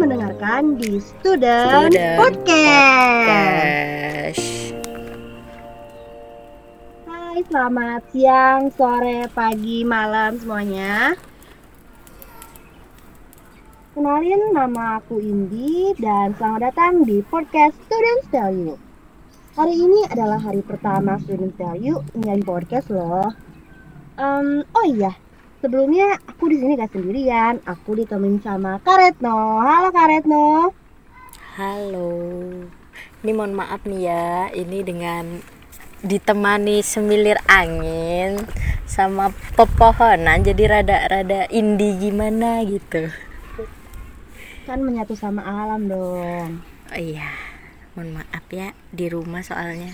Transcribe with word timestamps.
mendengarkan 0.00 0.80
di 0.80 0.96
Student, 0.96 1.92
Student 1.92 2.16
Podcast. 2.16 3.20
Podcast. 3.20 4.44
Hai, 7.04 7.38
selamat 7.44 8.00
siang, 8.08 8.72
sore, 8.72 9.28
pagi, 9.36 9.84
malam 9.84 10.40
semuanya. 10.40 11.12
Kenalin 13.92 14.56
nama 14.56 15.04
aku 15.04 15.20
Indi 15.20 15.92
dan 16.00 16.32
selamat 16.40 16.72
datang 16.72 17.04
di 17.04 17.20
podcast 17.20 17.76
Student 17.84 18.20
Tell 18.32 18.56
You. 18.56 18.80
Hari 19.52 19.76
ini 19.76 20.08
adalah 20.08 20.40
hari 20.40 20.64
pertama 20.64 21.20
Student 21.20 21.52
Tell 21.60 21.76
You 21.76 22.00
menjadi 22.16 22.40
podcast 22.48 22.88
loh. 22.88 23.36
Um, 24.16 24.64
oh 24.64 24.86
iya, 24.88 25.12
Sebelumnya 25.60 26.16
aku 26.24 26.48
di 26.48 26.56
sini 26.56 26.72
gak 26.72 26.96
sendirian, 26.96 27.60
aku 27.68 27.92
ditemenin 27.92 28.40
sama 28.40 28.80
Karetno. 28.80 29.60
Halo 29.60 29.92
Karetno. 29.92 30.72
Halo. 31.60 32.12
Ini 33.20 33.30
mohon 33.36 33.52
maaf 33.52 33.84
nih 33.84 34.08
ya, 34.08 34.48
ini 34.56 34.80
dengan 34.80 35.44
ditemani 36.00 36.80
semilir 36.80 37.36
angin 37.44 38.40
sama 38.88 39.36
pepohonan 39.52 40.40
jadi 40.40 40.80
rada-rada 40.80 41.44
indie 41.52 41.92
gimana 42.08 42.64
gitu. 42.64 43.12
Kan 44.64 44.80
menyatu 44.80 45.12
sama 45.12 45.44
alam 45.44 45.92
dong. 45.92 46.64
Oh 46.88 46.96
iya. 46.96 47.36
Mohon 47.92 48.24
maaf 48.24 48.48
ya 48.48 48.72
di 48.96 49.12
rumah 49.12 49.44
soalnya. 49.44 49.92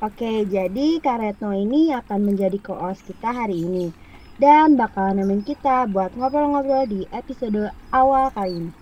Oke, 0.00 0.48
jadi 0.48 0.96
Kak 0.96 1.20
Retno 1.20 1.52
ini 1.52 1.92
akan 1.92 2.32
menjadi 2.32 2.56
co-host 2.64 3.04
kita 3.04 3.36
hari 3.36 3.68
ini 3.68 3.92
dan 4.40 4.72
bakal 4.72 5.12
nemenin 5.12 5.44
kita 5.44 5.84
buat 5.92 6.16
ngobrol-ngobrol 6.16 6.88
di 6.88 7.04
episode 7.12 7.68
awal 7.92 8.32
kali 8.32 8.64
ini. 8.64 8.72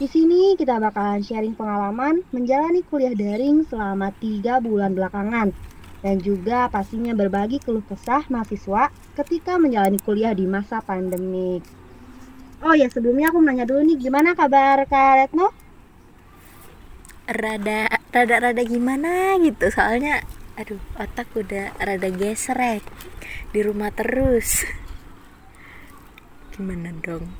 Di 0.00 0.08
sini 0.08 0.56
kita 0.56 0.80
bakalan 0.80 1.20
sharing 1.20 1.52
pengalaman 1.52 2.24
menjalani 2.32 2.80
kuliah 2.88 3.12
daring 3.12 3.68
selama 3.68 4.08
tiga 4.16 4.56
bulan 4.56 4.96
belakangan 4.96 5.52
dan 6.00 6.16
juga 6.16 6.72
pastinya 6.72 7.12
berbagi 7.12 7.60
keluh 7.60 7.84
kesah 7.84 8.24
mahasiswa 8.32 8.88
ketika 9.20 9.60
menjalani 9.60 10.00
kuliah 10.00 10.32
di 10.32 10.48
masa 10.48 10.80
pandemik. 10.80 11.60
Oh 12.64 12.72
ya 12.72 12.88
sebelumnya 12.88 13.36
aku 13.36 13.44
nanya 13.44 13.68
dulu 13.68 13.84
nih 13.84 14.00
gimana 14.00 14.32
kabar 14.32 14.80
Kak 14.88 15.28
Retno? 15.28 15.52
Rada 17.28 17.98
rada 18.08 18.36
rada 18.40 18.62
gimana 18.64 19.36
gitu 19.44 19.68
soalnya 19.68 20.24
aduh 20.58 20.82
otak 20.98 21.30
udah 21.38 21.70
rada 21.78 22.10
gesrek. 22.10 22.82
Di 23.54 23.62
rumah 23.62 23.94
terus. 23.94 24.66
Gimana 26.50 26.90
dong? 26.98 27.30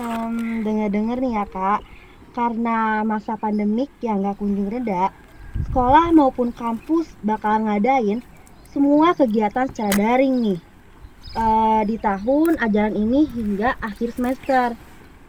Um, 0.00 0.64
dengar-dengar 0.64 1.20
nih 1.20 1.36
ya 1.36 1.44
kak. 1.44 1.84
Karena 2.32 3.04
masa 3.04 3.36
pandemik 3.36 3.92
yang 4.00 4.24
nggak 4.24 4.40
kunjung 4.40 4.72
reda 4.72 5.12
sekolah 5.56 6.12
maupun 6.12 6.52
kampus 6.52 7.08
bakal 7.24 7.64
ngadain 7.64 8.20
semua 8.72 9.16
kegiatan 9.16 9.68
secara 9.68 9.92
daring 9.92 10.34
nih. 10.40 10.60
Uh, 11.36 11.84
di 11.84 12.00
tahun 12.00 12.56
ajaran 12.64 12.96
ini 12.96 13.28
hingga 13.28 13.76
akhir 13.84 14.16
semester. 14.16 14.72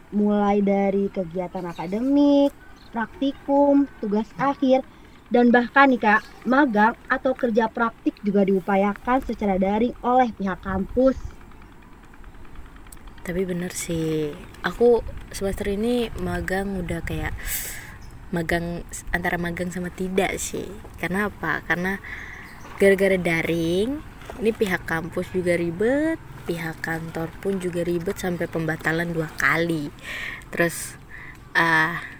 Mulai 0.08 0.64
dari 0.64 1.12
kegiatan 1.12 1.68
akademik 1.68 2.56
praktikum 2.88 3.84
tugas 4.00 4.28
akhir 4.40 4.80
dan 5.28 5.52
bahkan 5.52 5.92
nih 5.92 6.00
kak, 6.00 6.22
magang 6.48 6.96
atau 7.12 7.36
kerja 7.36 7.68
praktik 7.68 8.16
juga 8.24 8.48
diupayakan 8.48 9.20
secara 9.20 9.60
daring 9.60 9.92
oleh 10.00 10.32
pihak 10.32 10.60
kampus. 10.64 11.16
Tapi 13.28 13.44
bener 13.44 13.68
sih, 13.76 14.32
aku 14.64 15.04
semester 15.28 15.68
ini 15.68 16.08
magang 16.16 16.80
udah 16.80 17.04
kayak 17.04 17.36
magang 18.32 18.80
antara 19.12 19.36
magang 19.36 19.68
sama 19.68 19.92
tidak 19.92 20.40
sih. 20.40 20.64
Karena 20.96 21.28
apa? 21.28 21.60
Karena 21.68 22.00
gara-gara 22.80 23.20
daring, 23.20 24.00
ini 24.40 24.50
pihak 24.56 24.88
kampus 24.88 25.28
juga 25.36 25.60
ribet, 25.60 26.16
pihak 26.48 26.80
kantor 26.80 27.28
pun 27.44 27.60
juga 27.60 27.84
ribet 27.84 28.16
sampai 28.16 28.48
pembatalan 28.48 29.12
dua 29.12 29.28
kali. 29.36 29.92
Terus 30.48 30.96
ah 31.52 32.00
uh, 32.00 32.17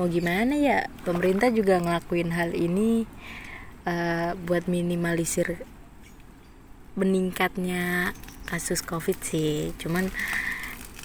mau 0.00 0.08
gimana 0.08 0.56
ya? 0.56 0.88
Pemerintah 1.04 1.52
juga 1.52 1.76
ngelakuin 1.76 2.32
hal 2.32 2.56
ini 2.56 3.04
uh, 3.84 4.32
buat 4.48 4.64
minimalisir 4.64 5.60
meningkatnya 6.96 8.16
kasus 8.48 8.80
covid 8.80 9.20
sih. 9.20 9.76
Cuman 9.76 10.08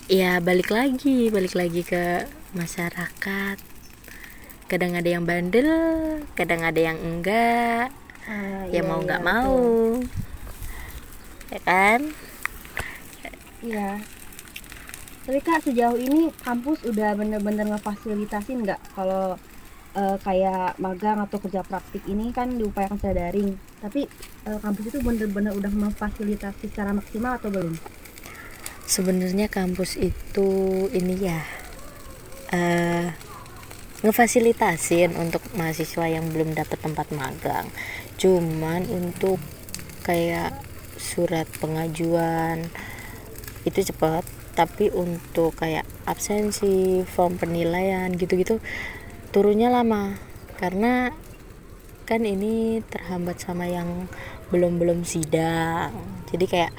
ya 0.07 0.39
balik 0.39 0.72
lagi 0.72 1.28
balik 1.28 1.59
lagi 1.59 1.83
ke 1.83 2.23
masyarakat. 2.56 3.59
Kadang 4.72 4.95
ada 4.95 5.09
yang 5.12 5.27
bandel 5.27 6.23
kadang 6.39 6.63
ada 6.63 6.79
yang 6.79 6.95
enggak. 6.95 7.91
Uh, 8.23 8.63
ya 8.72 8.79
iya, 8.79 8.81
mau 8.88 9.03
nggak 9.03 9.22
iya, 9.22 9.27
mau. 9.27 9.59
Ya 11.51 11.59
kan? 11.67 12.00
Iya 13.59 14.16
tapi 15.25 15.41
kak 15.41 15.66
sejauh 15.66 15.97
ini 15.97 16.30
kampus 16.46 16.86
udah 16.86 17.18
bener-bener 17.18 17.66
ngefasilitasin 17.66 18.62
nggak? 18.62 18.78
Kalau 18.94 19.34
uh, 19.97 20.18
kayak 20.22 20.78
magang 20.78 21.18
atau 21.18 21.41
kerja 21.41 21.66
praktik 21.66 22.06
ini 22.06 22.30
kan 22.30 22.53
diupayakan 22.53 23.02
secara 23.02 23.25
daring. 23.25 23.58
Tapi 23.81 24.06
uh, 24.46 24.62
kampus 24.62 24.94
itu 24.94 25.00
bener-bener 25.02 25.58
udah 25.58 25.74
memfasilitasi 25.74 26.69
secara 26.69 26.94
maksimal 26.94 27.41
atau 27.41 27.50
belum? 27.50 27.74
Sebenarnya 28.86 29.50
kampus 29.50 29.97
itu 29.97 30.50
ini 30.94 31.18
ya 31.18 31.42
uh, 32.53 33.09
ngefasilitasin 34.06 35.18
untuk 35.18 35.42
mahasiswa 35.57 36.06
yang 36.06 36.30
belum 36.30 36.53
dapat 36.53 36.78
tempat 36.78 37.09
magang. 37.09 37.66
Cuman 38.22 38.86
untuk 38.94 39.42
kayak 40.06 40.53
surat 41.02 41.50
pengajuan 41.57 42.69
itu 43.66 43.81
cepat 43.90 44.22
tapi 44.55 44.88
untuk 44.89 45.53
kayak 45.59 45.83
absensi 46.07 47.03
form 47.03 47.35
penilaian 47.35 48.09
gitu-gitu 48.16 48.63
turunnya 49.35 49.67
lama. 49.67 50.16
Karena 50.55 51.11
kan 52.07 52.23
ini 52.23 52.79
terhambat 52.88 53.44
sama 53.44 53.67
yang 53.67 54.07
belum-belum 54.49 55.03
sidang. 55.03 55.91
Jadi 56.31 56.45
kayak 56.47 56.71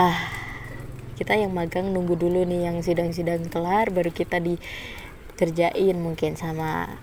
ah 0.00 0.32
kita 1.20 1.36
yang 1.36 1.52
magang 1.52 1.92
nunggu 1.92 2.16
dulu 2.16 2.48
nih 2.48 2.72
yang 2.72 2.80
sidang-sidang 2.80 3.44
kelar 3.52 3.92
baru 3.92 4.08
kita 4.08 4.40
dikerjain 4.40 6.00
mungkin 6.00 6.40
sama 6.40 6.96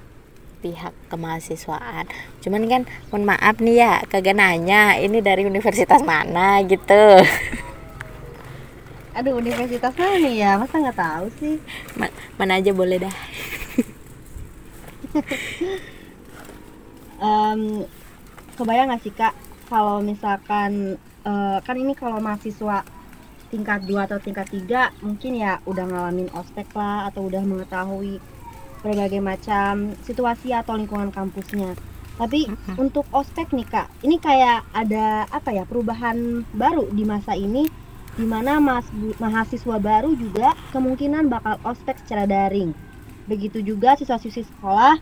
pihak 0.65 0.97
kemahasiswaan. 1.13 2.09
Cuman 2.41 2.65
kan 2.65 2.81
mohon 3.13 3.29
maaf 3.29 3.61
nih 3.61 3.85
ya 3.85 3.93
kagak 4.09 4.33
nanya 4.33 4.97
ini 4.97 5.21
dari 5.21 5.45
universitas 5.45 6.01
mana 6.01 6.65
gitu 6.65 7.21
aduh 9.17 9.41
universitas 9.41 9.97
mana 9.97 10.21
nih 10.21 10.45
ya 10.45 10.61
masa 10.61 10.77
nggak 10.77 10.99
tahu 11.01 11.25
sih? 11.41 11.57
Ma 11.97 12.05
mana 12.37 12.61
aja 12.61 12.69
boleh 12.69 13.01
dah. 13.01 13.15
Um, 17.17 17.81
kebayang 18.53 18.93
nggak 18.93 19.01
sih 19.01 19.09
kak 19.09 19.33
kalau 19.73 20.05
misalkan 20.05 21.01
uh, 21.25 21.57
kan 21.65 21.73
ini 21.73 21.97
kalau 21.97 22.21
mahasiswa 22.21 22.85
tingkat 23.49 23.89
2 23.89 24.05
atau 24.05 24.21
tingkat 24.21 24.45
3 24.53 25.01
mungkin 25.01 25.41
ya 25.41 25.57
udah 25.65 25.89
ngalamin 25.89 26.29
ospek 26.37 26.69
lah 26.77 27.09
atau 27.09 27.25
udah 27.25 27.41
mengetahui 27.41 28.21
berbagai 28.85 29.17
macam 29.17 29.97
situasi 30.05 30.53
atau 30.53 30.77
lingkungan 30.77 31.09
kampusnya. 31.09 31.73
Tapi 32.21 32.45
uh 32.45 32.53
-huh. 32.53 32.85
untuk 32.85 33.09
ospek 33.09 33.49
nih 33.49 33.65
kak 33.65 33.89
ini 34.05 34.21
kayak 34.21 34.69
ada 34.77 35.25
apa 35.33 35.57
ya 35.57 35.65
perubahan 35.65 36.45
baru 36.53 36.85
di 36.93 37.01
masa 37.01 37.33
ini 37.33 37.65
di 38.17 38.25
mana 38.25 38.57
mahasiswa 39.21 39.77
baru 39.77 40.17
juga 40.17 40.57
kemungkinan 40.73 41.29
bakal 41.29 41.61
ospek 41.61 42.01
secara 42.01 42.25
daring. 42.25 42.73
Begitu 43.29 43.61
juga 43.61 43.93
siswa-siswi 43.93 44.41
sekolah 44.49 44.97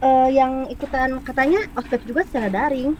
uh, 0.00 0.28
yang 0.32 0.64
ikutan 0.72 1.20
katanya 1.20 1.68
ospek 1.76 2.00
juga 2.08 2.24
secara 2.24 2.48
daring. 2.48 2.96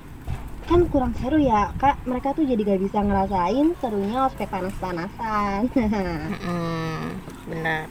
Kan 0.64 0.88
kurang 0.88 1.12
seru 1.20 1.40
ya, 1.40 1.72
Kak. 1.76 2.04
Mereka 2.08 2.36
tuh 2.36 2.44
jadi 2.44 2.60
gak 2.64 2.80
bisa 2.84 3.00
ngerasain 3.04 3.76
serunya 3.80 4.28
ospek 4.28 4.48
panas-panasan. 4.48 5.68
hmm, 6.44 7.04
benar. 7.48 7.88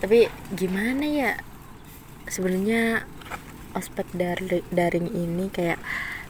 Tapi 0.00 0.28
gimana 0.52 1.04
ya? 1.04 1.32
Sebenarnya 2.28 3.04
ospek 3.76 4.08
daring 4.72 5.08
ini 5.12 5.48
kayak 5.52 5.80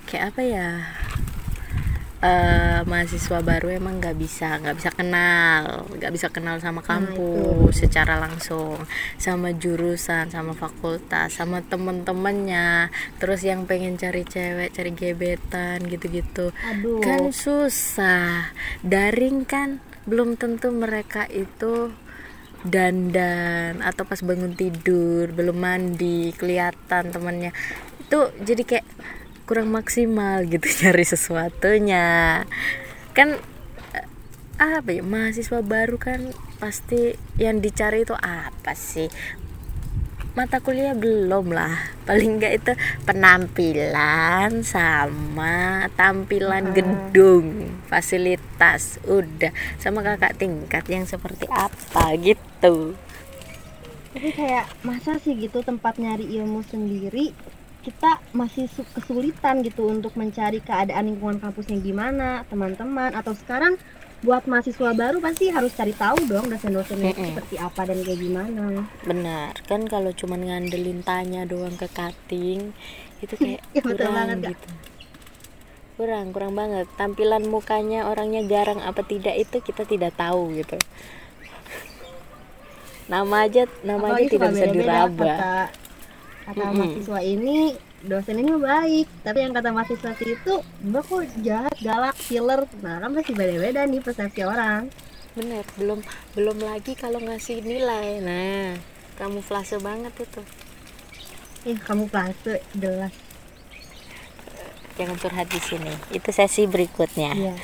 kayak 0.06 0.34
apa 0.34 0.42
ya? 0.42 0.68
Uh, 2.24 2.80
mahasiswa 2.88 3.38
baru 3.44 3.68
emang 3.76 4.00
nggak 4.00 4.16
bisa 4.16 4.56
nggak 4.56 4.76
bisa 4.80 4.90
kenal 4.96 5.84
nggak 5.92 6.12
bisa 6.14 6.32
kenal 6.32 6.56
sama 6.58 6.80
nah, 6.80 6.86
kampus 6.88 7.74
nah, 7.76 7.80
secara 7.84 8.14
langsung. 8.16 8.80
Sama 9.20 9.52
jurusan 9.52 10.32
sama 10.32 10.56
fakultas 10.56 11.36
sama 11.36 11.60
temen-temennya. 11.60 12.88
Terus 13.20 13.44
yang 13.44 13.68
pengen 13.68 14.00
cari 14.00 14.24
cewek 14.24 14.72
cari 14.72 14.90
gebetan 14.96 15.84
gitu-gitu. 15.84 16.50
Kan 17.04 17.30
susah. 17.30 18.50
Daring 18.80 19.44
kan 19.44 19.84
belum 20.04 20.36
tentu 20.36 20.68
mereka 20.68 21.24
itu 21.32 21.92
dandan 22.64 23.84
atau 23.84 24.08
pas 24.08 24.24
bangun 24.24 24.56
tidur 24.56 25.28
belum 25.36 25.60
mandi 25.60 26.32
kelihatan 26.32 27.12
temannya 27.12 27.52
itu 28.00 28.20
jadi 28.40 28.62
kayak 28.64 28.86
kurang 29.44 29.72
maksimal 29.72 30.44
gitu 30.48 30.64
cari 30.82 31.04
sesuatunya. 31.04 32.42
Kan 33.12 33.38
eh, 33.92 34.08
apa 34.58 34.90
ya 34.90 35.04
mahasiswa 35.04 35.60
baru 35.60 36.00
kan 36.00 36.32
pasti 36.58 37.12
yang 37.36 37.60
dicari 37.60 38.08
itu 38.08 38.16
apa 38.16 38.72
sih? 38.72 39.08
Mata 40.34 40.58
kuliah 40.58 40.98
belum 40.98 41.54
lah. 41.54 41.76
Paling 42.08 42.40
enggak 42.40 42.52
itu 42.58 42.72
penampilan 43.06 44.66
sama 44.66 45.86
tampilan 45.94 46.74
gedung 46.74 47.78
fasilitas 47.86 48.98
udah. 49.06 49.52
Sama 49.78 50.02
kakak 50.02 50.40
tingkat 50.40 50.84
yang 50.90 51.04
seperti 51.06 51.46
apa 51.52 52.16
gitu. 52.18 52.98
Tapi 54.14 54.30
kayak 54.30 54.70
masa 54.86 55.18
sih 55.18 55.34
gitu 55.34 55.66
tempat 55.66 55.98
nyari 55.98 56.38
ilmu 56.38 56.62
sendiri 56.62 57.34
kita 57.84 58.10
masih 58.32 58.64
su- 58.66 58.88
kesulitan 58.90 59.60
gitu 59.60 59.86
untuk 59.86 60.16
mencari 60.16 60.58
keadaan 60.58 61.04
lingkungan 61.06 61.36
kampusnya 61.36 61.76
gimana 61.78 62.42
teman-teman. 62.48 63.12
Atau 63.12 63.36
sekarang 63.36 63.76
buat 64.24 64.48
mahasiswa 64.48 64.96
baru 64.96 65.20
pasti 65.20 65.52
harus 65.52 65.70
cari 65.70 65.92
tahu 65.92 66.16
dong 66.24 66.48
dosen-dosennya 66.48 67.12
itu 67.12 67.20
Mm-mm. 67.20 67.30
seperti 67.36 67.54
apa 67.60 67.80
dan 67.84 67.98
kayak 68.00 68.18
gimana. 68.18 68.64
Benar. 69.04 69.52
Kan 69.64 69.84
kalau 69.84 70.10
cuman 70.10 70.40
ngandelin 70.42 71.04
tanya 71.04 71.44
doang 71.44 71.76
ke 71.76 71.84
cutting 71.86 72.72
itu 73.20 73.34
kayak 73.36 73.60
Ya, 73.70 73.80
kurang 73.80 74.16
banget, 74.16 74.38
gitu. 74.50 74.68
Kurang 75.94 76.26
kurang 76.32 76.52
banget. 76.56 76.88
Tampilan 76.96 77.44
mukanya 77.44 78.08
orangnya 78.08 78.40
garang 78.42 78.80
apa 78.80 79.04
tidak 79.04 79.36
itu 79.36 79.60
kita 79.60 79.84
tidak 79.84 80.16
tahu 80.16 80.56
gitu. 80.56 80.80
Nama 83.04 83.36
aja 83.44 83.68
nama 83.84 84.16
aja 84.16 84.16
Apalagi 84.16 84.28
tidak 84.32 84.48
suka 84.48 84.56
bisa 84.56 84.66
diraba. 84.72 85.28
kata 85.28 85.54
kata 86.44 86.60
Mm-mm. 86.60 86.76
mahasiswa 86.76 87.20
ini 87.24 87.58
dosen 88.04 88.36
ini 88.40 88.52
baik. 88.56 89.06
Tapi 89.24 89.38
yang 89.40 89.52
kata 89.56 89.68
mahasiswa 89.72 90.12
itu 90.20 90.54
mbak 90.84 91.02
kok 91.08 91.24
jahat 91.40 91.74
galak 91.80 92.16
killer 92.28 92.68
nah 92.84 93.00
kan 93.00 93.10
pasti 93.16 93.32
beda-beda 93.32 93.88
nih 93.88 94.00
persepsi 94.04 94.42
orang. 94.44 94.92
Bener 95.34 95.64
belum 95.80 96.00
belum 96.36 96.58
lagi 96.62 96.92
kalau 96.94 97.18
ngasih 97.18 97.64
nilai. 97.64 98.20
Nah 98.20 98.76
kamuflase 99.16 99.80
banget 99.80 100.12
itu. 100.20 100.42
Ih 101.64 101.78
kamu 101.80 102.12
plase 102.12 102.60
jelas 102.76 103.14
jangan 104.94 105.16
curhat 105.18 105.48
di 105.50 105.60
sini. 105.60 105.92
Itu 106.14 106.30
sesi 106.30 106.70
berikutnya. 106.70 107.32
Iya. 107.34 107.54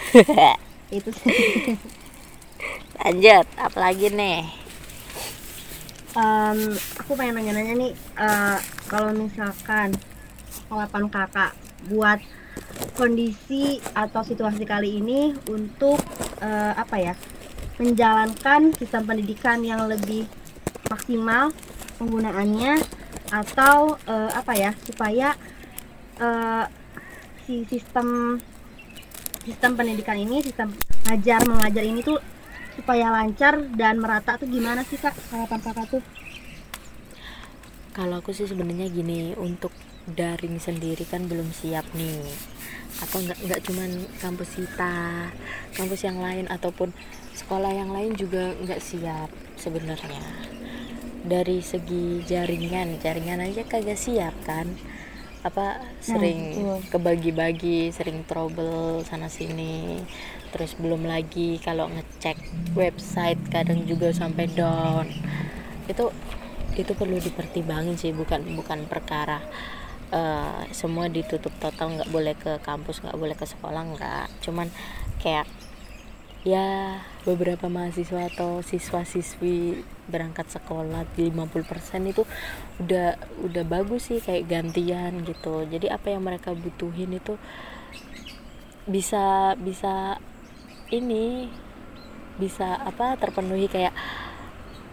Itu 0.99 1.15
lanjut 3.01 3.47
apalagi 3.57 4.13
nih 4.13 4.45
Em, 6.11 6.75
aku 6.99 7.15
pengen 7.15 7.39
nanya-nanya 7.39 7.75
nih 7.79 7.93
eh, 7.95 8.59
kalau 8.91 9.15
misalkan 9.15 9.95
harapan 10.67 11.07
kakak 11.07 11.55
buat 11.87 12.19
kondisi 12.99 13.79
atau 13.95 14.27
situasi 14.27 14.67
kali 14.67 14.99
ini 14.99 15.39
untuk 15.47 16.03
eh, 16.43 16.75
apa 16.75 16.97
ya 16.99 17.15
menjalankan 17.79 18.75
sistem 18.75 19.07
pendidikan 19.07 19.63
yang 19.63 19.87
lebih 19.87 20.27
maksimal 20.91 21.55
penggunaannya 22.03 22.83
atau 23.31 23.95
eh, 24.03 24.31
apa 24.35 24.53
ya 24.59 24.75
supaya 24.83 25.39
eh, 26.19 26.65
si 27.47 27.63
sistem 27.71 28.43
sistem 29.47 29.79
pendidikan 29.79 30.19
ini 30.19 30.43
sistem 30.43 30.75
ngajar 31.07 31.39
mengajar 31.47 31.87
ini 31.87 32.03
tuh 32.03 32.19
supaya 32.79 33.11
lancar 33.11 33.59
dan 33.75 33.99
merata 33.99 34.39
tuh 34.39 34.47
gimana 34.47 34.87
sih 34.87 34.99
kak 34.99 35.15
harapan 35.35 35.61
kakak 35.63 35.87
tuh? 35.91 36.03
Kalau 37.91 38.23
aku 38.23 38.31
sih 38.31 38.47
sebenarnya 38.47 38.87
gini 38.87 39.35
untuk 39.35 39.75
daring 40.07 40.57
sendiri 40.63 41.03
kan 41.05 41.27
belum 41.27 41.51
siap 41.51 41.85
nih. 41.93 42.23
Atau 43.03 43.23
nggak 43.23 43.39
nggak 43.47 43.61
cuman 43.67 43.91
kampus 44.23 44.51
kita 44.57 44.95
kampus 45.75 46.01
yang 46.07 46.19
lain 46.23 46.47
ataupun 46.47 46.95
sekolah 47.35 47.73
yang 47.73 47.91
lain 47.91 48.15
juga 48.15 48.55
nggak 48.63 48.81
siap 48.81 49.31
sebenarnya. 49.59 50.23
Dari 51.21 51.61
segi 51.61 52.25
jaringan 52.25 52.97
jaringan 53.03 53.45
aja 53.45 53.67
kagak 53.67 53.99
siap 53.99 54.33
kan. 54.47 54.71
Apa 55.41 55.81
sering 56.05 56.53
betul. 56.53 56.79
kebagi-bagi 56.93 57.89
sering 57.97 58.29
trouble 58.29 59.01
sana 59.09 59.25
sini 59.33 60.05
terus 60.51 60.75
belum 60.79 61.07
lagi 61.07 61.59
kalau 61.63 61.87
ngecek 61.91 62.37
website 62.75 63.41
kadang 63.51 63.87
juga 63.87 64.11
sampai 64.11 64.47
down. 64.51 65.07
Itu 65.87 66.15
itu 66.79 66.93
perlu 66.95 67.19
dipertimbangin 67.19 67.99
sih 67.99 68.15
bukan 68.15 68.47
bukan 68.55 68.87
perkara 68.87 69.43
eh, 70.15 70.63
semua 70.71 71.11
ditutup 71.11 71.51
total 71.59 71.99
nggak 71.99 72.11
boleh 72.11 72.35
ke 72.39 72.63
kampus 72.63 73.03
nggak 73.03 73.19
boleh 73.19 73.37
ke 73.39 73.47
sekolah 73.47 73.83
nggak. 73.97 74.27
Cuman 74.45 74.69
kayak 75.23 75.47
ya 76.41 76.97
beberapa 77.29 77.69
mahasiswa 77.69 78.33
atau 78.33 78.65
siswa-siswi 78.65 79.85
berangkat 80.09 80.49
sekolah 80.49 81.05
di 81.13 81.29
50% 81.29 82.09
itu 82.09 82.25
udah 82.81 83.21
udah 83.45 83.65
bagus 83.69 84.09
sih 84.09 84.19
kayak 84.25 84.49
gantian 84.49 85.21
gitu. 85.23 85.69
Jadi 85.69 85.87
apa 85.93 86.11
yang 86.11 86.25
mereka 86.25 86.57
butuhin 86.57 87.13
itu 87.13 87.37
bisa 88.89 89.55
bisa 89.61 90.17
ini 90.91 91.51
bisa 92.39 92.79
apa 92.81 93.17
terpenuhi 93.21 93.67
kayak 93.67 93.95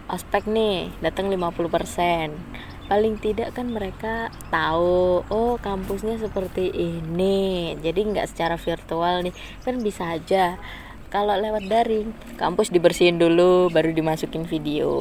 aspek 0.08 0.48
nih 0.48 0.92
datang 1.04 1.28
50% 1.28 2.88
paling 2.88 3.20
tidak 3.20 3.52
kan 3.52 3.68
mereka 3.68 4.32
tahu 4.48 5.22
oh 5.28 5.60
kampusnya 5.60 6.16
seperti 6.18 6.72
ini. 6.72 7.76
Jadi 7.84 8.00
nggak 8.16 8.32
secara 8.32 8.56
virtual 8.56 9.28
nih 9.28 9.36
kan 9.62 9.76
bisa 9.84 10.16
aja. 10.16 10.56
Kalau 11.08 11.36
lewat 11.36 11.68
daring 11.68 12.12
kampus 12.36 12.72
dibersihin 12.72 13.20
dulu 13.20 13.72
baru 13.72 13.92
dimasukin 13.92 14.48
video. 14.48 14.92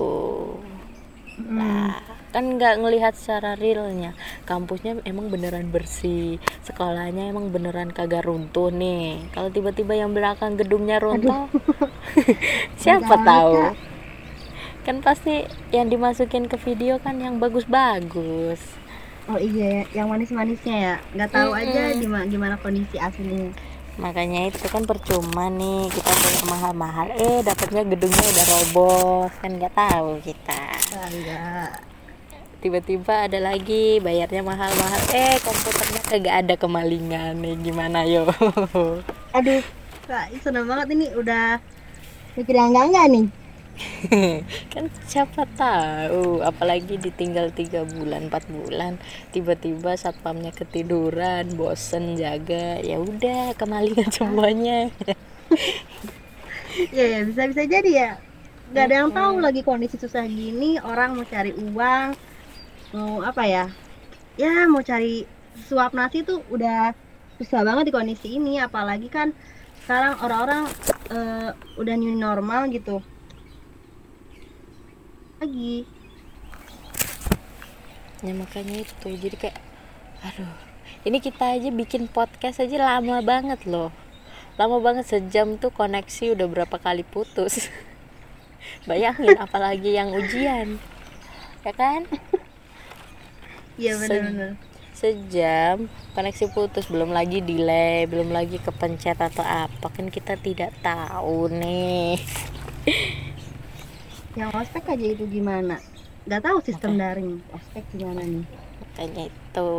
Nah, 1.38 1.98
kan 2.36 2.44
nggak 2.60 2.84
ngelihat 2.84 3.16
secara 3.16 3.56
realnya. 3.56 4.12
Kampusnya 4.44 5.00
emang 5.08 5.32
beneran 5.32 5.72
bersih 5.72 6.36
sekolahnya 6.68 7.32
emang 7.32 7.48
beneran 7.48 7.96
kagak 7.96 8.28
runtuh 8.28 8.68
nih. 8.68 9.24
Kalau 9.32 9.48
tiba-tiba 9.48 9.96
yang 9.96 10.12
belakang 10.12 10.60
gedungnya 10.60 11.00
runtuh 11.00 11.32
siapa 12.82 13.16
tahu? 13.24 13.72
kan 14.86 15.02
pasti 15.02 15.42
yang 15.74 15.90
dimasukin 15.90 16.46
ke 16.46 16.56
video 16.62 17.02
kan 17.02 17.18
yang 17.18 17.42
bagus-bagus. 17.42 18.60
Oh 19.26 19.38
iya 19.40 19.82
ya 19.82 19.82
yang 20.02 20.06
manis-manisnya 20.12 20.76
ya. 20.86 20.94
Nggak 21.16 21.30
tahu 21.34 21.50
aja 21.56 21.82
Mm-mm. 21.90 22.00
gimana 22.02 22.24
gimana 22.30 22.54
kondisi 22.62 22.96
aslinya. 23.00 23.50
Makanya 23.98 24.52
itu 24.52 24.66
kan 24.68 24.84
percuma 24.86 25.48
nih 25.50 25.88
kita 25.90 26.10
bayar 26.14 26.44
mahal-mahal. 26.46 27.06
Eh 27.16 27.40
dapatnya 27.42 27.82
gedungnya 27.88 28.24
udah 28.30 28.46
roboh 28.52 29.26
kan 29.40 29.50
nggak 29.58 29.74
tahu 29.74 30.08
kita. 30.22 30.62
Enggak 30.92 31.95
tiba-tiba 32.66 33.30
ada 33.30 33.38
lagi 33.38 34.02
bayarnya 34.02 34.42
mahal-mahal. 34.42 34.98
Eh 35.14 35.38
komputernya 35.38 36.02
kagak 36.02 36.34
ada 36.42 36.54
kemalingan 36.58 37.38
nih 37.38 37.54
gimana 37.62 38.02
yo? 38.02 38.26
Aduh 39.38 39.62
kak 40.10 40.34
seneng 40.42 40.66
banget 40.66 40.98
ini 40.98 41.14
udah 41.14 41.62
mikir 42.34 42.58
yang 42.58 42.74
enggak 42.74 42.86
enggak 42.90 43.06
nih. 43.14 43.26
Kan 44.74 44.90
siapa 45.06 45.46
tahu 45.54 46.42
apalagi 46.42 46.98
ditinggal 46.98 47.54
tiga 47.54 47.86
bulan 47.86 48.26
empat 48.26 48.50
bulan 48.50 48.98
tiba-tiba 49.30 49.94
satpamnya 49.94 50.50
ketiduran 50.50 51.54
bosen 51.54 52.18
jaga 52.18 52.82
ya 52.82 52.98
udah 52.98 53.54
kemalingan 53.54 54.10
semuanya. 54.18 54.90
Ya 56.90 57.04
ya 57.14 57.20
bisa 57.30 57.46
bisa 57.46 57.62
jadi 57.62 57.90
ya. 57.94 58.10
Nggak 58.74 58.84
ada 58.90 58.94
yang 59.06 59.10
tahu 59.14 59.38
lagi 59.38 59.62
kondisi 59.62 59.94
susah 60.02 60.26
gini 60.26 60.82
orang 60.82 61.14
mau 61.14 61.22
cari 61.22 61.54
uang 61.54 62.34
mau 62.94 63.22
apa 63.24 63.42
ya? 63.48 63.64
Ya 64.36 64.68
mau 64.68 64.84
cari 64.84 65.26
suap 65.66 65.96
nasi 65.96 66.20
tuh 66.22 66.44
udah 66.52 66.92
susah 67.40 67.64
banget 67.64 67.90
di 67.90 67.92
kondisi 67.92 68.36
ini 68.36 68.60
apalagi 68.60 69.08
kan 69.08 69.32
sekarang 69.82 70.18
orang-orang 70.20 70.64
eh, 71.10 71.50
udah 71.80 71.94
new 71.96 72.14
normal 72.14 72.68
gitu. 72.70 73.00
Lagi. 75.40 75.86
Ya 78.24 78.32
makanya 78.32 78.82
itu. 78.82 79.08
Jadi 79.14 79.36
kayak 79.38 79.58
aduh 80.24 80.52
ini 81.06 81.22
kita 81.22 81.54
aja 81.54 81.70
bikin 81.70 82.10
podcast 82.10 82.58
aja 82.58 82.82
lama 82.82 83.22
banget 83.22 83.62
loh. 83.66 83.94
Lama 84.56 84.80
banget 84.80 85.06
sejam 85.06 85.60
tuh 85.60 85.70
koneksi 85.70 86.34
udah 86.34 86.46
berapa 86.48 86.76
kali 86.80 87.04
putus. 87.06 87.68
Bayangin 88.88 89.36
apalagi 89.38 89.94
yang 89.94 90.10
ujian. 90.16 90.82
Ya 91.62 91.72
kan 91.74 92.10
iya 93.80 93.92
Se- 93.92 94.00
benar-benar. 94.00 94.50
sejam 94.96 95.76
koneksi 96.16 96.46
putus 96.56 96.88
belum 96.88 97.12
lagi 97.12 97.44
delay 97.44 98.08
belum 98.08 98.32
lagi 98.32 98.56
kepencet 98.56 99.20
atau 99.20 99.44
apa 99.44 99.86
kan 99.92 100.08
kita 100.08 100.34
tidak 100.40 100.72
tahu 100.80 101.52
nih. 101.52 102.16
Yang 104.38 104.50
ospek 104.52 104.84
aja 104.92 105.06
itu 105.16 105.24
gimana? 105.28 105.76
Nggak 106.28 106.42
tahu 106.44 106.58
sistem 106.64 106.92
daring 107.00 107.40
ospek 107.52 107.84
gimana 107.92 108.20
nih? 108.24 108.44
Makanya 108.80 109.22
itu. 109.32 109.72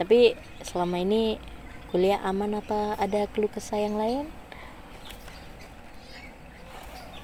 Tapi 0.00 0.32
selama 0.64 0.96
ini 1.00 1.36
kuliah 1.92 2.20
aman 2.24 2.60
apa 2.60 2.96
ada 2.96 3.28
keluh 3.32 3.50
kesah 3.52 3.80
yang 3.80 3.96
lain? 4.00 4.24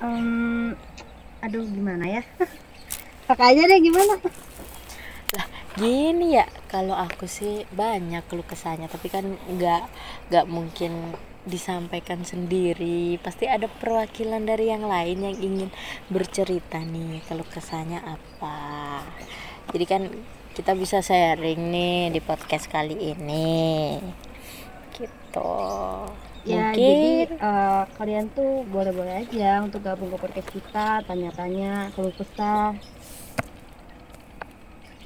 Em, 0.05 0.77
aduh 1.41 1.65
gimana 1.65 2.05
ya? 2.05 2.23
Kakak 3.27 3.57
aja 3.57 3.63
deh 3.67 3.81
gimana 3.81 4.15
gini 5.77 6.41
ya 6.41 6.49
kalau 6.73 6.97
aku 6.97 7.29
sih 7.29 7.69
banyak 7.73 8.25
keluh 8.27 8.45
kesahnya 8.49 8.89
tapi 8.89 9.13
kan 9.13 9.25
nggak 9.47 9.85
nggak 10.33 10.47
mungkin 10.49 11.13
disampaikan 11.47 12.27
sendiri. 12.27 13.17
Pasti 13.23 13.47
ada 13.47 13.71
perwakilan 13.71 14.43
dari 14.43 14.69
yang 14.69 14.85
lain 14.85 15.23
yang 15.23 15.37
ingin 15.39 15.71
bercerita 16.11 16.83
nih 16.83 17.23
keluh 17.31 17.47
kesahnya 17.47 18.03
apa. 18.03 19.01
Jadi 19.71 19.85
kan 19.87 20.03
kita 20.59 20.75
bisa 20.75 21.01
sharing 21.01 21.71
nih 21.71 22.11
di 22.11 22.21
podcast 22.21 22.67
kali 22.67 23.15
ini. 23.15 23.97
Gitu. 24.93 25.55
Ya 26.47 26.71
mungkin 26.71 26.79
jadi 26.79 26.95
eh, 27.27 27.83
kalian 27.99 28.27
tuh 28.31 28.63
boleh-boleh 28.71 29.27
aja 29.27 29.67
untuk 29.67 29.83
gabung 29.83 30.15
ke 30.15 30.19
podcast 30.19 30.51
kita 30.51 31.03
tanya-tanya 31.07 31.91
keluh 31.95 32.15
kesah 32.15 32.75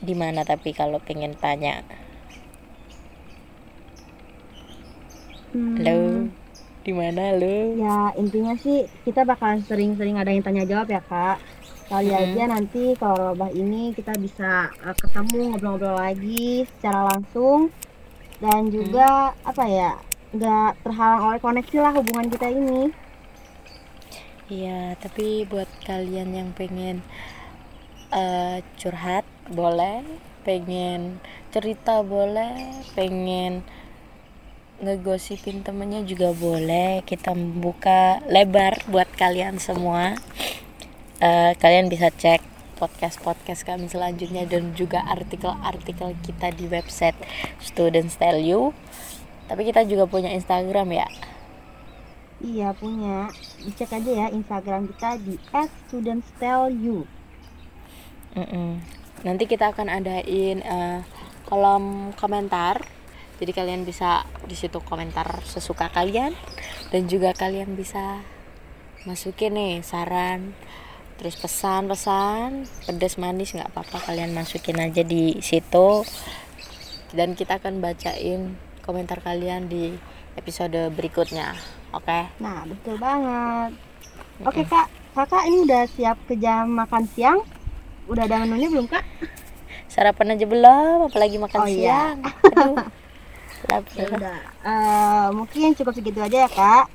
di 0.01 0.15
mana 0.17 0.41
tapi 0.43 0.73
kalau 0.73 0.99
pengen 1.01 1.37
tanya? 1.37 1.85
Hmm, 5.53 5.77
halo 5.77 6.31
di 6.81 6.93
mana 6.97 7.37
lo 7.37 7.77
ya 7.77 7.99
intinya 8.17 8.57
sih 8.57 8.89
kita 9.05 9.29
bakalan 9.29 9.61
sering-sering 9.69 10.17
ada 10.17 10.33
yang 10.33 10.45
tanya 10.47 10.65
jawab 10.65 10.89
ya 10.89 11.03
kak. 11.05 11.39
Kali 11.91 12.15
Mm-mm. 12.15 12.23
aja 12.23 12.43
nanti 12.47 12.95
kalau 12.97 13.35
wabah 13.35 13.51
ini 13.53 13.91
kita 13.99 14.15
bisa 14.15 14.71
eh, 14.87 14.97
ketemu 14.97 15.53
ngobrol-ngobrol 15.53 15.99
lagi 15.99 16.65
secara 16.79 17.13
langsung. 17.15 17.69
Dan 18.41 18.73
juga 18.73 19.37
apa 19.45 19.65
ya 19.69 20.01
nggak 20.33 20.87
terhalang 20.87 21.23
oleh 21.29 21.41
koneksi 21.43 21.77
lah 21.83 21.93
hubungan 21.99 22.31
kita 22.31 22.47
ini. 22.49 22.95
Iya, 24.51 24.99
tapi 24.99 25.47
buat 25.47 25.69
kalian 25.87 26.31
yang 26.35 26.51
pengen 26.55 27.03
eh, 28.15 28.63
curhat 28.79 29.27
boleh, 29.51 30.07
pengen 30.47 31.19
cerita 31.51 32.01
boleh, 32.07 32.55
pengen 32.97 33.67
ngegosipin 34.81 35.61
temennya 35.67 36.01
juga 36.07 36.33
boleh. 36.33 37.03
Kita 37.05 37.35
membuka 37.37 38.23
lebar 38.31 38.81
buat 38.89 39.11
kalian 39.13 39.61
semua. 39.61 40.17
Eh, 41.21 41.53
kalian 41.61 41.93
bisa 41.93 42.09
cek 42.09 42.41
podcast-podcast 42.81 43.69
kami 43.69 43.93
selanjutnya 43.93 44.49
dan 44.49 44.73
juga 44.73 45.05
artikel-artikel 45.05 46.17
kita 46.25 46.49
di 46.57 46.65
website 46.65 47.19
Student 47.61 48.09
Style 48.09 48.41
You. 48.41 48.73
Tapi 49.51 49.69
kita 49.69 49.85
juga 49.85 50.09
punya 50.09 50.33
Instagram 50.33 50.89
ya. 50.95 51.09
iya 52.41 52.73
punya 52.73 53.29
dicek 53.61 53.93
aja 53.93 54.11
ya 54.25 54.27
Instagram 54.33 54.89
kita 54.89 55.21
di 55.21 55.37
@studentstyleyou 55.53 57.05
Mm-mm. 58.37 58.81
Nanti 59.21 59.45
kita 59.45 59.77
akan 59.77 59.89
adain 59.93 60.65
eh, 60.65 61.01
kolom 61.45 62.17
komentar. 62.17 62.81
Jadi 63.41 63.57
kalian 63.57 63.89
bisa 63.89 64.29
di 64.45 64.53
situ 64.53 64.81
komentar 64.85 65.45
sesuka 65.45 65.89
kalian. 65.93 66.33
Dan 66.93 67.09
juga 67.09 67.33
kalian 67.33 67.77
bisa 67.77 68.21
masukin 69.09 69.57
nih 69.57 69.75
saran 69.81 70.53
terus 71.21 71.37
pesan-pesan. 71.37 72.65
Pedas 72.89 73.21
manis 73.21 73.53
nggak 73.53 73.77
apa-apa 73.77 74.09
kalian 74.09 74.33
masukin 74.33 74.81
aja 74.81 75.05
di 75.05 75.37
situ. 75.45 76.05
Dan 77.13 77.37
kita 77.37 77.61
akan 77.61 77.85
bacain 77.85 78.57
komentar 78.81 79.21
kalian 79.21 79.69
di 79.69 79.93
episode 80.39 80.89
berikutnya 80.97 81.53
oke? 81.93 82.41
Nah 82.41 82.65
betul 82.65 82.97
banget. 82.97 83.77
Oke 84.47 84.65
kak. 84.65 84.89
Kakak 85.11 85.43
ini 85.51 85.67
udah 85.67 85.85
siap 85.91 86.17
ke 86.31 86.39
jam 86.39 86.71
makan 86.71 87.03
siang 87.11 87.43
udah 88.11 88.23
ada 88.23 88.43
menunya 88.43 88.69
belum 88.69 88.87
kak 88.87 89.05
sarapan 89.87 90.35
aja 90.35 90.45
belum 90.45 90.99
apalagi 91.07 91.37
makan 91.37 91.59
Oh, 91.59 91.67
iya. 91.67 92.15
siang 92.15 92.19
Aduh, 92.45 92.77
lapar. 93.67 93.95
ya 93.95 94.07
udah 94.09 94.39
Eh, 94.61 95.27
mungkin 95.33 95.73
cukup 95.73 95.93
segitu 95.93 96.19
aja 96.19 96.37
ya 96.39 96.51
kak 96.51 96.87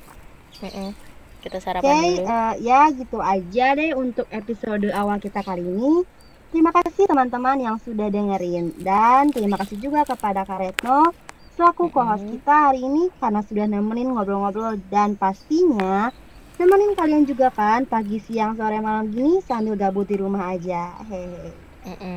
Mm-mm. 0.58 0.90
Kita 1.38 1.58
Oke, 1.58 1.64
sarapan 1.64 1.94
dulu. 1.94 2.24
eh, 2.26 2.54
ya 2.60 2.82
gitu 2.90 3.18
aja 3.20 3.66
deh 3.74 3.92
untuk 3.94 4.26
episode 4.30 4.88
awal 4.90 5.18
kita 5.18 5.40
kali 5.40 5.62
ini. 5.62 6.02
Terima 6.48 6.72
kasih 6.72 7.06
teman-teman 7.06 7.60
yang 7.60 7.78
sudah 7.78 8.08
dengerin 8.08 8.74
dan 8.80 9.28
terima 9.28 9.54
kasih 9.56 9.78
juga 9.78 10.02
kepada 10.04 10.42
Kak 10.42 10.58
Retno 10.58 11.12
selaku 11.52 11.88
co-host 11.90 12.24
Mm-mm. 12.24 12.34
kita 12.34 12.56
hari 12.66 12.82
ini 12.82 13.12
karena 13.14 13.42
sudah 13.42 13.66
nemenin 13.66 14.10
ngobrol-ngobrol 14.10 14.74
dan 14.86 15.14
pastinya 15.14 16.10
nemenin 16.56 16.96
kalian 16.96 17.24
juga 17.28 17.52
kan 17.52 17.84
pagi 17.84 18.20
siang 18.24 18.56
sore 18.56 18.80
malam 18.80 19.12
gini 19.12 19.44
sambil 19.44 19.76
gabut 19.76 20.08
di 20.08 20.16
rumah 20.20 20.56
aja 20.56 20.96
hehehe 21.08 21.66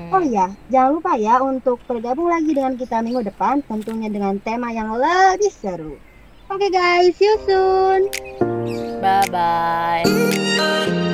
Oh 0.09 0.25
ya 0.25 0.49
jangan 0.73 0.97
lupa 0.97 1.12
ya 1.21 1.45
untuk 1.45 1.76
bergabung 1.85 2.33
lagi 2.33 2.57
dengan 2.57 2.73
kita 2.80 3.04
minggu 3.04 3.21
depan 3.21 3.61
tentunya 3.68 4.09
dengan 4.09 4.40
tema 4.40 4.73
yang 4.73 4.97
lebih 4.97 5.52
seru. 5.52 6.00
Oke 6.49 6.57
okay 6.57 6.71
guys, 6.73 7.12
see 7.21 7.28
you 7.28 7.37
soon. 7.45 8.09
Bye 9.04 9.28
bye. 9.28 11.04